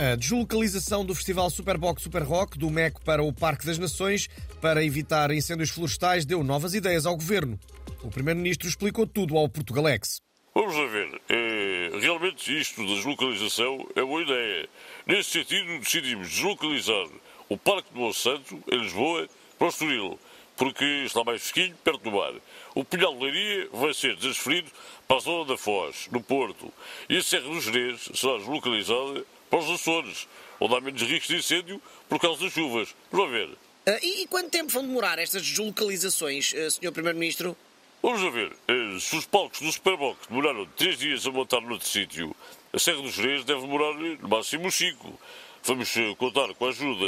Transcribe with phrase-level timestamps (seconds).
[0.00, 4.28] A deslocalização do Festival Superbox Super Rock do MEC para o Parque das Nações
[4.60, 7.58] para evitar incêndios florestais deu novas ideias ao governo.
[8.04, 10.20] O Primeiro-Ministro explicou tudo ao Portugalex.
[10.54, 11.20] Vamos lá ver.
[11.28, 14.68] É, realmente isto da deslocalização é boa ideia.
[15.04, 17.08] Nesse sentido, decidimos deslocalizar
[17.48, 19.28] o Parque do Monsanto, em Lisboa,
[19.58, 20.18] para o Estoril,
[20.56, 22.34] porque está mais fresquinho, perto do mar.
[22.72, 24.70] O Pinhal de Leiria vai ser transferido
[25.08, 26.72] para a zona da Foz, no Porto.
[27.08, 30.28] E a Serra dos Gerês será deslocalizada para os Açores,
[30.60, 32.94] onde há menos riscos de incêndio por causa das chuvas.
[33.10, 33.48] Vamos ver.
[33.48, 36.92] Uh, e, e, quanto tempo vão demorar estas deslocalizações, uh, Sr.
[36.92, 37.56] Primeiro-Ministro?
[38.02, 38.52] Vamos a ver.
[38.68, 42.36] Uh, se os palcos do Superbox demoraram três dias a montar noutro sítio,
[42.72, 45.18] a Serra dos Gerês deve demorar no máximo cinco.
[45.64, 47.06] Vamos contar com a ajuda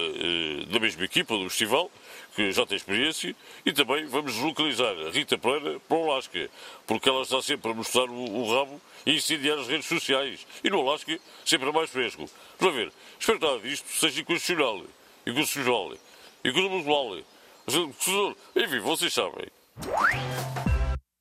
[0.70, 1.90] da mesma equipa do festival,
[2.34, 6.50] que já tem experiência, e também vamos deslocalizar a Rita Pereira para o Alasca,
[6.86, 10.46] porque ela está sempre a mostrar o, rabo e incendiar as redes sociais.
[10.62, 12.28] E no Alasca, sempre é mais fresco.
[12.58, 14.84] Vamos ver, espero que nada disto seja inconstitucional,
[15.26, 15.96] inconstitucional,
[16.44, 17.16] inconstitucional.
[18.56, 19.46] Enfim, vocês sabem.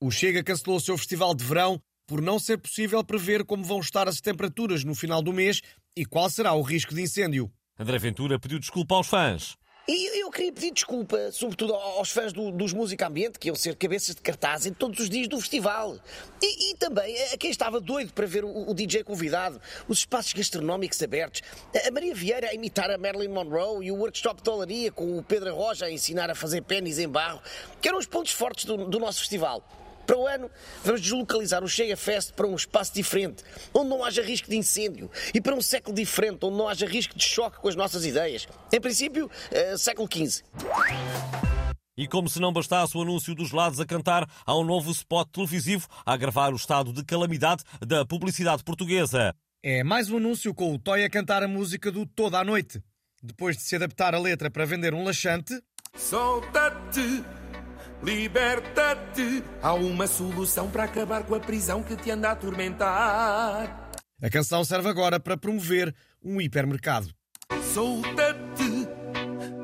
[0.01, 3.79] O Chega cancelou o seu festival de verão por não ser possível prever como vão
[3.79, 5.61] estar as temperaturas no final do mês
[5.95, 7.51] e qual será o risco de incêndio.
[7.77, 9.55] André Ventura pediu desculpa aos fãs.
[9.87, 13.75] E eu queria pedir desculpa, sobretudo aos fãs do, dos Música Ambiente, que iam ser
[13.75, 15.97] cabeças de cartaz em todos os dias do festival.
[16.41, 20.33] E, e também a quem estava doido para ver o, o, DJ convidado, os espaços
[20.33, 21.41] gastronómicos abertos,
[21.87, 25.23] a Maria Vieira a imitar a Marilyn Monroe e o workshop de olaria com o
[25.23, 27.41] Pedro Roja a ensinar a fazer pênis em barro,
[27.79, 29.63] que eram os pontos fortes do, do nosso festival.
[30.09, 30.49] Para o ano,
[30.83, 35.07] vamos deslocalizar o Chega Fest para um espaço diferente, onde não haja risco de incêndio,
[35.35, 38.47] e para um século diferente, onde não haja risco de choque com as nossas ideias.
[38.73, 40.43] Em princípio, uh, século XV.
[41.95, 45.29] E como se não bastasse o anúncio dos lados a cantar, há um novo spot
[45.31, 49.35] televisivo a agravar o estado de calamidade da publicidade portuguesa.
[49.61, 52.81] É mais um anúncio com o Toy a cantar a música do Toda a Noite.
[53.21, 55.53] Depois de se adaptar a letra para vender um laxante.
[55.95, 57.38] Solta-te!
[58.01, 59.43] Liberta-te!
[59.61, 63.89] Há uma solução para acabar com a prisão que te anda a atormentar.
[64.21, 65.93] A canção serve agora para promover
[66.23, 67.09] um hipermercado.
[67.73, 68.87] Solta-te!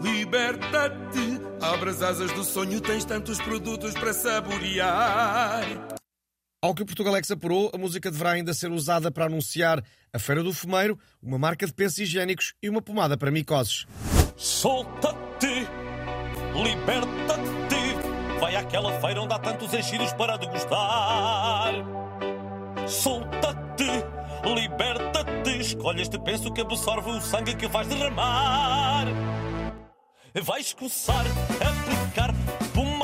[0.01, 1.41] Liberta-te!
[1.62, 5.88] Abre as asas do sonho, tens tantos produtos para saborear.
[6.62, 10.44] Ao que o Portugalex apurou, a música deverá ainda ser usada para anunciar a Feira
[10.44, 13.85] do Fumeiro, uma marca de pensos higiênicos e uma pomada para micoses.
[14.35, 15.68] Solta-te!
[16.53, 17.84] Liberta-te!
[18.40, 21.73] Vai àquela feira onde há tantos enchidos para degustar.
[22.88, 23.90] Solta-te,
[24.44, 29.06] liberta-te, escolhe este penso que absorve o sangue que vais derramar.
[30.44, 31.25] Vais coçar,
[31.62, 32.34] aplicar
[32.74, 32.94] pomada